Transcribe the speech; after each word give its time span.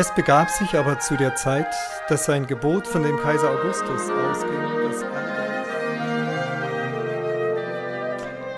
Es 0.00 0.14
begab 0.14 0.48
sich 0.48 0.78
aber 0.78 1.00
zu 1.00 1.16
der 1.16 1.34
Zeit, 1.34 1.66
dass 2.08 2.24
sein 2.24 2.46
Gebot 2.46 2.86
von 2.86 3.02
dem 3.02 3.18
Kaiser 3.18 3.50
Augustus 3.50 4.08
ausging, 4.08 4.62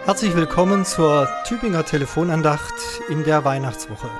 Herzlich 0.04 0.36
willkommen 0.36 0.84
zur 0.84 1.30
Tübinger 1.45 1.86
Telefonandacht 1.86 2.75
in 3.08 3.25
der 3.25 3.43
Weihnachtswoche. 3.46 4.11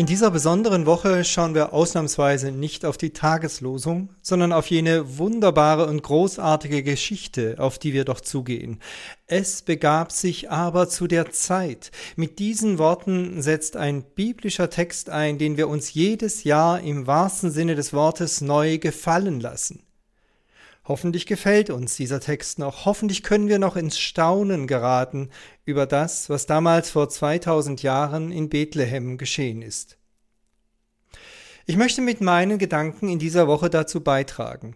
In 0.00 0.06
dieser 0.06 0.30
besonderen 0.30 0.86
Woche 0.86 1.24
schauen 1.24 1.54
wir 1.54 1.74
ausnahmsweise 1.74 2.52
nicht 2.52 2.86
auf 2.86 2.96
die 2.96 3.10
Tageslosung, 3.10 4.08
sondern 4.22 4.50
auf 4.50 4.68
jene 4.68 5.18
wunderbare 5.18 5.84
und 5.84 6.02
großartige 6.02 6.82
Geschichte, 6.82 7.56
auf 7.58 7.78
die 7.78 7.92
wir 7.92 8.06
doch 8.06 8.22
zugehen. 8.22 8.80
Es 9.26 9.60
begab 9.60 10.10
sich 10.10 10.50
aber 10.50 10.88
zu 10.88 11.06
der 11.06 11.32
Zeit. 11.32 11.90
Mit 12.16 12.38
diesen 12.38 12.78
Worten 12.78 13.42
setzt 13.42 13.76
ein 13.76 14.02
biblischer 14.02 14.70
Text 14.70 15.10
ein, 15.10 15.36
den 15.36 15.58
wir 15.58 15.68
uns 15.68 15.92
jedes 15.92 16.44
Jahr 16.44 16.80
im 16.80 17.06
wahrsten 17.06 17.50
Sinne 17.50 17.74
des 17.74 17.92
Wortes 17.92 18.40
neu 18.40 18.78
gefallen 18.78 19.38
lassen. 19.38 19.82
Hoffentlich 20.84 21.26
gefällt 21.26 21.70
uns 21.70 21.96
dieser 21.96 22.20
Text 22.20 22.58
noch. 22.58 22.86
Hoffentlich 22.86 23.22
können 23.22 23.48
wir 23.48 23.58
noch 23.58 23.76
ins 23.76 23.98
Staunen 23.98 24.66
geraten 24.66 25.30
über 25.64 25.86
das, 25.86 26.30
was 26.30 26.46
damals 26.46 26.90
vor 26.90 27.08
2000 27.08 27.82
Jahren 27.82 28.32
in 28.32 28.48
Bethlehem 28.48 29.18
geschehen 29.18 29.62
ist. 29.62 29.98
Ich 31.66 31.76
möchte 31.76 32.00
mit 32.00 32.20
meinen 32.20 32.58
Gedanken 32.58 33.08
in 33.08 33.18
dieser 33.18 33.46
Woche 33.46 33.70
dazu 33.70 34.00
beitragen 34.00 34.74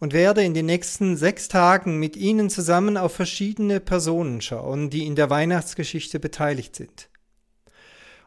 und 0.00 0.12
werde 0.12 0.42
in 0.42 0.52
den 0.52 0.66
nächsten 0.66 1.16
sechs 1.16 1.48
Tagen 1.48 1.98
mit 1.98 2.16
Ihnen 2.16 2.50
zusammen 2.50 2.96
auf 2.96 3.14
verschiedene 3.14 3.80
Personen 3.80 4.40
schauen, 4.40 4.90
die 4.90 5.06
in 5.06 5.16
der 5.16 5.30
Weihnachtsgeschichte 5.30 6.18
beteiligt 6.20 6.76
sind. 6.76 7.08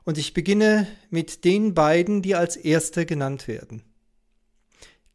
Und 0.05 0.17
ich 0.17 0.33
beginne 0.33 0.87
mit 1.09 1.43
den 1.43 1.73
beiden, 1.73 2.21
die 2.21 2.33
als 2.33 2.55
erste 2.55 3.05
genannt 3.05 3.47
werden. 3.47 3.83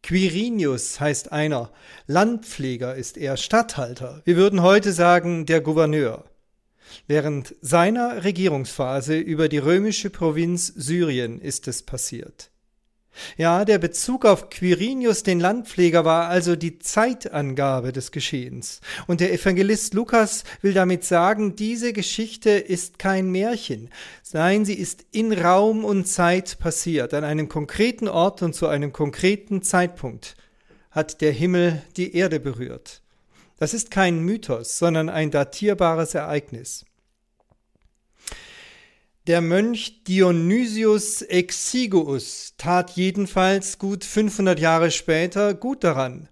Quirinius 0.05 1.01
heißt 1.01 1.33
einer, 1.33 1.73
Landpfleger 2.07 2.95
ist 2.95 3.17
er, 3.17 3.39
Statthalter. 3.39 4.21
Wir 4.27 4.37
würden 4.37 4.61
heute 4.61 4.93
sagen 4.93 5.47
der 5.47 5.63
Gouverneur. 5.63 6.27
Während 7.07 7.55
seiner 7.63 8.23
Regierungsphase 8.23 9.17
über 9.17 9.49
die 9.49 9.57
römische 9.57 10.11
Provinz 10.11 10.67
Syrien 10.67 11.41
ist 11.41 11.69
es 11.69 11.83
passiert. 11.83 12.51
Ja, 13.37 13.65
der 13.65 13.79
Bezug 13.79 14.25
auf 14.25 14.51
Quirinius 14.51 15.23
den 15.23 15.41
Landpfleger 15.41 16.05
war 16.05 16.29
also 16.29 16.57
die 16.57 16.79
Zeitangabe 16.79 17.93
des 17.93 18.13
Geschehens. 18.13 18.81
Und 19.07 19.21
der 19.21 19.33
Evangelist 19.33 19.95
Lukas 19.95 20.45
will 20.63 20.73
damit 20.73 21.05
sagen, 21.05 21.57
diese 21.57 21.93
Geschichte 21.93 22.51
ist 22.51 22.99
kein 22.99 23.31
Märchen. 23.31 23.91
Nein, 24.33 24.65
sie 24.65 24.75
ist 24.75 25.07
in 25.13 25.33
Raum 25.33 25.85
und 25.85 26.07
Zeit 26.07 26.59
passiert, 26.59 27.15
an 27.15 27.25
einem 27.25 27.49
konkreten 27.49 28.09
Ort 28.09 28.43
und 28.43 28.55
zu 28.55 28.67
einem 28.67 28.93
konkreten 28.93 29.63
Zeitpunkt 29.63 30.37
hat 30.91 31.21
der 31.21 31.33
Himmel 31.33 31.83
die 31.97 32.15
Erde 32.17 32.41
berührt. 32.41 33.03
Das 33.59 33.75
ist 33.75 33.91
kein 33.91 34.21
Mythos, 34.21 34.79
sondern 34.79 35.09
ein 35.09 35.31
datierbares 35.31 36.15
Ereignis. 36.15 36.85
Der 39.27 39.41
Mönch 39.41 40.05
Dionysius 40.05 41.23
Exiguus 41.23 42.53
tat 42.59 42.91
jedenfalls 42.91 43.79
gut 43.79 44.05
500 44.05 44.61
Jahre 44.61 44.91
später 44.91 45.55
gut 45.55 45.83
daran, 45.83 46.29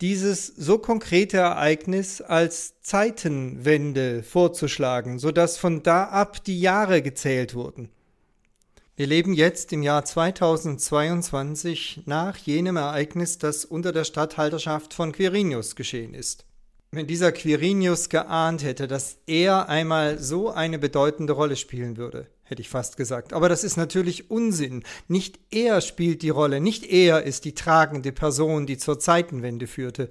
dieses 0.00 0.46
so 0.46 0.78
konkrete 0.78 1.38
Ereignis 1.38 2.20
als 2.20 2.80
Zeitenwende 2.80 4.22
vorzuschlagen, 4.22 5.18
so 5.18 5.32
dass 5.32 5.58
von 5.58 5.82
da 5.82 6.04
ab 6.04 6.44
die 6.44 6.60
Jahre 6.60 7.02
gezählt 7.02 7.56
wurden. 7.56 7.88
Wir 8.94 9.08
leben 9.08 9.32
jetzt 9.32 9.72
im 9.72 9.82
Jahr 9.82 10.04
2022 10.04 12.02
nach 12.06 12.36
jenem 12.36 12.76
Ereignis, 12.76 13.38
das 13.38 13.64
unter 13.64 13.90
der 13.90 14.04
Statthalterschaft 14.04 14.94
von 14.94 15.10
Quirinius 15.10 15.74
geschehen 15.74 16.14
ist. 16.14 16.47
Wenn 16.90 17.06
dieser 17.06 17.32
Quirinius 17.32 18.08
geahnt 18.08 18.64
hätte, 18.64 18.88
dass 18.88 19.18
er 19.26 19.68
einmal 19.68 20.18
so 20.18 20.48
eine 20.48 20.78
bedeutende 20.78 21.34
Rolle 21.34 21.56
spielen 21.56 21.98
würde, 21.98 22.28
hätte 22.44 22.62
ich 22.62 22.70
fast 22.70 22.96
gesagt. 22.96 23.34
Aber 23.34 23.50
das 23.50 23.62
ist 23.62 23.76
natürlich 23.76 24.30
Unsinn. 24.30 24.82
Nicht 25.06 25.38
er 25.50 25.82
spielt 25.82 26.22
die 26.22 26.30
Rolle, 26.30 26.60
nicht 26.62 26.86
er 26.86 27.24
ist 27.24 27.44
die 27.44 27.54
tragende 27.54 28.10
Person, 28.10 28.64
die 28.64 28.78
zur 28.78 28.98
Zeitenwende 28.98 29.66
führte, 29.66 30.10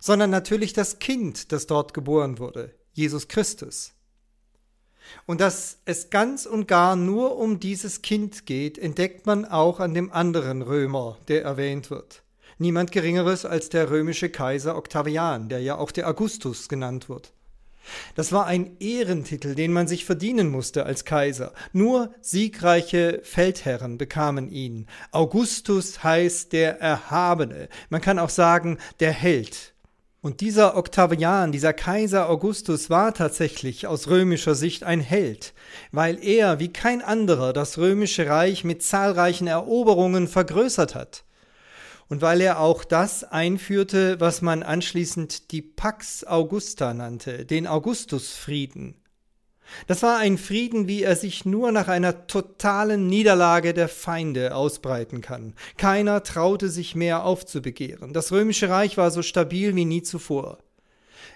sondern 0.00 0.28
natürlich 0.28 0.74
das 0.74 0.98
Kind, 0.98 1.50
das 1.50 1.66
dort 1.66 1.94
geboren 1.94 2.38
wurde, 2.38 2.74
Jesus 2.92 3.28
Christus. 3.28 3.94
Und 5.24 5.40
dass 5.40 5.78
es 5.86 6.10
ganz 6.10 6.44
und 6.44 6.68
gar 6.68 6.94
nur 6.94 7.38
um 7.38 7.58
dieses 7.58 8.02
Kind 8.02 8.44
geht, 8.44 8.76
entdeckt 8.76 9.24
man 9.24 9.46
auch 9.46 9.80
an 9.80 9.94
dem 9.94 10.12
anderen 10.12 10.60
Römer, 10.60 11.16
der 11.28 11.42
erwähnt 11.42 11.90
wird 11.90 12.22
niemand 12.58 12.92
Geringeres 12.92 13.44
als 13.44 13.68
der 13.68 13.90
römische 13.90 14.28
Kaiser 14.28 14.76
Octavian, 14.76 15.48
der 15.48 15.60
ja 15.60 15.76
auch 15.76 15.90
der 15.90 16.08
Augustus 16.08 16.68
genannt 16.68 17.08
wird. 17.08 17.32
Das 18.14 18.32
war 18.32 18.46
ein 18.46 18.76
Ehrentitel, 18.80 19.54
den 19.54 19.72
man 19.72 19.88
sich 19.88 20.04
verdienen 20.04 20.50
musste 20.50 20.84
als 20.84 21.04
Kaiser. 21.04 21.52
Nur 21.72 22.12
siegreiche 22.20 23.20
Feldherren 23.22 23.98
bekamen 23.98 24.50
ihn. 24.50 24.86
Augustus 25.10 26.02
heißt 26.04 26.52
der 26.52 26.80
Erhabene. 26.80 27.68
Man 27.88 28.00
kann 28.00 28.18
auch 28.18 28.30
sagen 28.30 28.78
der 29.00 29.12
Held. 29.12 29.74
Und 30.20 30.40
dieser 30.40 30.76
Octavian, 30.76 31.52
dieser 31.52 31.72
Kaiser 31.72 32.28
Augustus 32.28 32.90
war 32.90 33.14
tatsächlich 33.14 33.86
aus 33.86 34.08
römischer 34.08 34.56
Sicht 34.56 34.82
ein 34.82 35.00
Held, 35.00 35.54
weil 35.92 36.22
er 36.22 36.58
wie 36.58 36.72
kein 36.72 37.02
anderer 37.02 37.52
das 37.52 37.78
römische 37.78 38.28
Reich 38.28 38.64
mit 38.64 38.82
zahlreichen 38.82 39.46
Eroberungen 39.46 40.26
vergrößert 40.26 40.96
hat 40.96 41.24
und 42.08 42.22
weil 42.22 42.40
er 42.40 42.60
auch 42.60 42.84
das 42.84 43.24
einführte, 43.24 44.20
was 44.20 44.42
man 44.42 44.62
anschließend 44.62 45.52
die 45.52 45.62
Pax 45.62 46.24
Augusta 46.24 46.94
nannte, 46.94 47.44
den 47.44 47.66
Augustusfrieden. 47.66 48.94
Das 49.86 50.02
war 50.02 50.18
ein 50.18 50.38
Frieden, 50.38 50.88
wie 50.88 51.02
er 51.02 51.14
sich 51.14 51.44
nur 51.44 51.72
nach 51.72 51.88
einer 51.88 52.26
totalen 52.26 53.06
Niederlage 53.06 53.74
der 53.74 53.88
Feinde 53.88 54.54
ausbreiten 54.54 55.20
kann. 55.20 55.54
Keiner 55.76 56.22
traute 56.22 56.70
sich 56.70 56.94
mehr 56.94 57.24
aufzubegehren. 57.24 58.12
Das 58.12 58.32
römische 58.32 58.70
Reich 58.70 58.96
war 58.96 59.10
so 59.10 59.22
stabil 59.22 59.76
wie 59.76 59.84
nie 59.84 60.02
zuvor. 60.02 60.58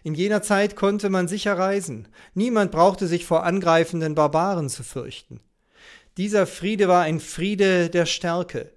In 0.03 0.15
jener 0.15 0.43
Zeit 0.43 0.75
konnte 0.75 1.11
man 1.11 1.29
sicher 1.29 1.57
reisen. 1.57 2.09
Niemand 2.35 2.73
brauchte 2.73 3.07
sich 3.07 3.25
vor 3.25 3.45
angreifenden 3.45 4.15
Barbaren 4.15 4.69
zu 4.69 4.83
fürchten. 4.83 5.41
Dieser 6.17 6.47
Friede 6.47 6.89
war 6.89 7.03
ein 7.03 7.21
Friede 7.21 7.89
der 7.89 8.07
Stärke. 8.07 8.73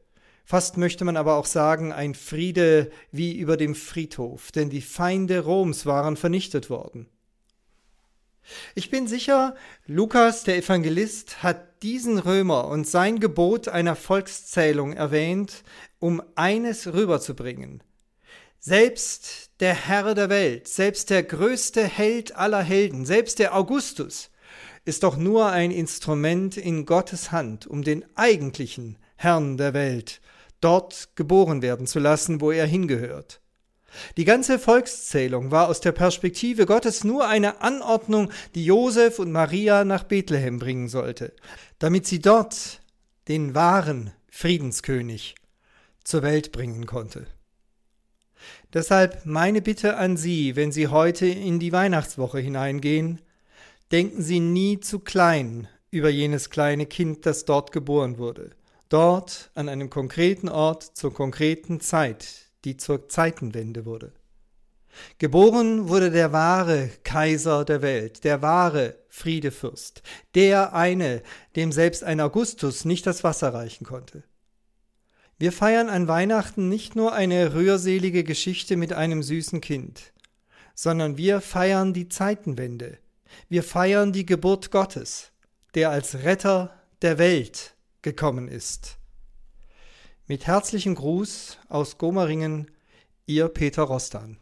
Fast 0.46 0.78
möchte 0.78 1.04
man 1.06 1.18
aber 1.18 1.36
auch 1.38 1.48
sagen, 1.48 1.92
ein 1.92 2.14
Friede 2.14 2.92
wie 3.12 3.36
über 3.36 3.58
dem 3.58 3.74
Friedhof, 3.74 4.52
denn 4.52 4.70
die 4.70 4.82
Feinde 4.82 5.40
Roms 5.40 5.88
waren 5.88 6.18
vernichtet 6.18 6.70
worden. 6.70 7.08
Ich 8.76 8.92
bin 8.92 9.08
sicher, 9.08 9.56
Lukas, 9.88 10.44
der 10.44 10.58
Evangelist, 10.58 11.42
hat 11.42 11.82
diesen 11.82 12.20
Römer 12.20 12.68
und 12.68 12.88
sein 12.88 13.20
Gebot 13.20 13.68
einer 13.70 13.96
Volkszählung 13.96 14.94
erwähnt, 14.94 15.64
um 15.98 16.22
eines 16.36 16.94
rüberzubringen. 16.94 17.82
Selbst 18.60 19.50
der 19.62 19.74
Herr 19.74 20.14
der 20.14 20.30
Welt, 20.30 20.68
selbst 20.68 21.10
der 21.10 21.24
größte 21.24 21.84
Held 21.84 22.36
aller 22.36 22.62
Helden, 22.62 23.06
selbst 23.06 23.40
der 23.40 23.56
Augustus, 23.56 24.30
ist 24.86 25.02
doch 25.02 25.18
nur 25.18 25.48
ein 25.48 25.72
Instrument 25.72 26.56
in 26.56 26.86
Gottes 26.86 27.32
Hand, 27.32 27.66
um 27.66 27.84
den 27.84 28.06
eigentlichen 28.16 29.00
Herrn 29.16 29.58
der 29.58 29.74
Welt 29.74 30.22
dort 30.66 31.16
geboren 31.16 31.62
werden 31.62 31.86
zu 31.86 32.00
lassen, 32.00 32.42
wo 32.42 32.50
er 32.52 32.66
hingehört. 32.66 33.40
Die 34.18 34.26
ganze 34.26 34.58
Volkszählung 34.58 35.52
war 35.52 35.70
aus 35.70 35.80
der 35.80 35.92
Perspektive 35.92 36.66
Gottes 36.66 37.04
nur 37.04 37.28
eine 37.28 37.62
Anordnung, 37.62 38.32
die 38.56 38.66
Josef 38.66 39.20
und 39.20 39.32
Maria 39.32 39.86
nach 39.86 40.04
Bethlehem 40.04 40.58
bringen 40.58 40.90
sollte, 40.90 41.34
damit 41.78 42.08
sie 42.08 42.20
dort 42.20 42.82
den 43.28 43.54
wahren 43.54 44.12
Friedenskönig 44.28 45.36
zur 46.04 46.24
Welt 46.24 46.52
bringen 46.52 46.88
konnte. 46.88 47.28
Deshalb 48.74 49.26
meine 49.26 49.62
Bitte 49.62 49.98
an 49.98 50.18
Sie, 50.18 50.56
wenn 50.56 50.72
Sie 50.72 50.88
heute 50.88 51.26
in 51.28 51.60
die 51.60 51.72
Weihnachtswoche 51.72 52.40
hineingehen, 52.40 53.22
denken 53.92 54.22
Sie 54.22 54.40
nie 54.40 54.80
zu 54.80 55.00
klein 55.00 55.68
über 55.90 56.10
jenes 56.10 56.50
kleine 56.50 56.86
Kind, 56.86 57.26
das 57.26 57.46
dort 57.46 57.72
geboren 57.72 58.18
wurde 58.18 58.52
dort 58.90 59.52
an 59.56 59.70
einem 59.70 59.90
konkreten 59.90 60.50
Ort 60.50 60.84
zur 60.84 61.14
konkreten 61.14 61.80
Zeit, 61.80 62.52
die 62.64 62.78
zur 62.78 63.10
Zeitenwende 63.10 63.86
wurde. 63.86 64.12
Geboren 65.18 65.90
wurde 65.90 66.12
der 66.12 66.32
wahre 66.32 66.90
Kaiser 67.04 67.66
der 67.66 67.82
Welt, 67.82 68.24
der 68.24 68.42
wahre 68.42 68.96
Friedefürst, 69.10 70.02
der 70.36 70.74
eine, 70.74 71.22
dem 71.56 71.72
selbst 71.72 72.04
ein 72.04 72.22
Augustus 72.22 72.86
nicht 72.86 73.06
das 73.06 73.24
Wasser 73.24 73.54
reichen 73.54 73.86
konnte. 73.86 74.24
Wir 75.38 75.52
feiern 75.52 75.90
an 75.90 76.08
Weihnachten 76.08 76.70
nicht 76.70 76.96
nur 76.96 77.14
eine 77.14 77.54
rührselige 77.54 78.24
Geschichte 78.24 78.78
mit 78.78 78.94
einem 78.94 79.22
süßen 79.22 79.60
Kind, 79.60 80.14
sondern 80.74 81.18
wir 81.18 81.42
feiern 81.42 81.94
die 81.94 82.08
Zeitenwende. 82.08 82.98
Wir 83.50 83.64
feiern 83.64 84.14
die 84.14 84.26
Geburt 84.26 84.72
Gottes, 84.72 85.32
der 85.74 85.90
als 85.90 86.24
Retter 86.24 86.74
der 87.02 87.18
Welt 87.18 87.75
gekommen 88.06 88.48
ist. 88.48 89.00
Mit 90.28 90.48
herzlichem 90.48 90.96
Gruß 90.96 91.58
aus 91.68 91.98
Gomaringen, 91.98 92.72
Ihr 93.26 93.50
Peter 93.50 93.82
Rostan. 93.82 94.38